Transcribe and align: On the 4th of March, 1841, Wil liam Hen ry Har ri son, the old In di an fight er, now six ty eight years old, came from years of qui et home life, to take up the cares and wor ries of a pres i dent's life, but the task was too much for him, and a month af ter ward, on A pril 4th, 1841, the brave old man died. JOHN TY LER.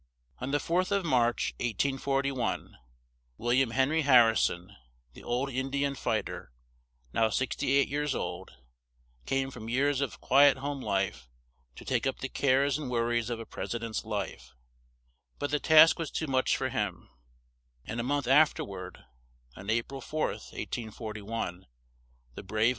On 0.39 0.49
the 0.49 0.57
4th 0.57 0.89
of 0.91 1.05
March, 1.05 1.53
1841, 1.57 2.75
Wil 3.37 3.53
liam 3.55 3.71
Hen 3.73 3.91
ry 3.91 4.01
Har 4.01 4.29
ri 4.29 4.35
son, 4.35 4.75
the 5.13 5.21
old 5.23 5.51
In 5.51 5.69
di 5.69 5.83
an 5.85 5.93
fight 5.93 6.27
er, 6.27 6.51
now 7.13 7.29
six 7.29 7.55
ty 7.55 7.67
eight 7.67 7.87
years 7.87 8.15
old, 8.15 8.49
came 9.27 9.51
from 9.51 9.69
years 9.69 10.01
of 10.01 10.19
qui 10.19 10.45
et 10.45 10.57
home 10.57 10.81
life, 10.81 11.29
to 11.75 11.85
take 11.85 12.07
up 12.07 12.17
the 12.17 12.29
cares 12.29 12.79
and 12.79 12.89
wor 12.89 13.05
ries 13.05 13.29
of 13.29 13.39
a 13.39 13.45
pres 13.45 13.75
i 13.75 13.77
dent's 13.77 14.03
life, 14.03 14.55
but 15.37 15.51
the 15.51 15.59
task 15.59 15.99
was 15.99 16.09
too 16.09 16.25
much 16.25 16.57
for 16.57 16.69
him, 16.69 17.07
and 17.85 17.99
a 17.99 18.03
month 18.03 18.25
af 18.25 18.55
ter 18.55 18.63
ward, 18.63 19.03
on 19.55 19.69
A 19.69 19.83
pril 19.83 20.01
4th, 20.01 20.51
1841, 20.57 20.97
the 21.03 21.13
brave 21.13 21.35
old 21.43 21.59
man 21.59 21.61
died. 21.61 22.41
JOHN 22.41 22.47
TY 22.47 22.55
LER. 22.65 22.69